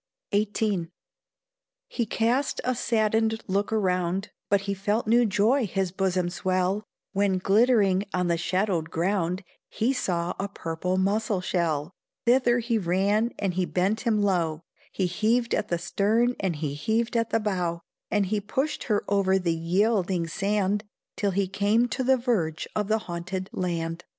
XVIII. 0.33 0.87
He 1.87 2.07
cast 2.07 2.59
a 2.63 2.73
saddened 2.73 3.43
look 3.45 3.71
around, 3.71 4.31
But 4.49 4.61
he 4.61 4.73
felt 4.73 5.05
new 5.05 5.27
joy 5.27 5.67
his 5.67 5.91
bosom 5.91 6.31
swell, 6.31 6.85
When, 7.13 7.37
glittering 7.37 8.05
on 8.11 8.25
the 8.25 8.35
shadowed 8.35 8.89
ground, 8.89 9.43
He 9.69 9.93
saw 9.93 10.33
a 10.39 10.47
purple 10.49 10.97
muscle 10.97 11.39
shell; 11.39 11.91
Thither 12.25 12.57
he 12.57 12.79
ran, 12.79 13.29
and 13.37 13.53
he 13.53 13.65
bent 13.67 14.01
him 14.01 14.23
low, 14.23 14.61
He 14.91 15.05
heaved 15.05 15.53
at 15.53 15.67
the 15.67 15.77
stern 15.77 16.35
and 16.39 16.55
he 16.55 16.73
heaved 16.73 17.15
at 17.15 17.29
the 17.29 17.39
bow, 17.39 17.81
And 18.09 18.25
he 18.25 18.41
pushed 18.41 18.85
her 18.85 19.03
over 19.07 19.37
the 19.37 19.53
yielding 19.53 20.25
sand, 20.25 20.83
Till 21.15 21.29
he 21.29 21.47
came 21.47 21.87
to 21.89 22.03
the 22.03 22.17
verge 22.17 22.67
of 22.75 22.87
the 22.87 22.97
haunted 23.05 23.51
land. 23.53 24.05